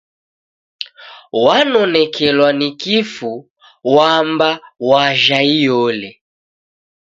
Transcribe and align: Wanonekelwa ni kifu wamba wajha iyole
Wanonekelwa 1.43 2.53
ni 2.53 2.69
kifu 2.71 3.49
wamba 3.83 4.59
wajha 4.79 5.41
iyole 5.43 6.21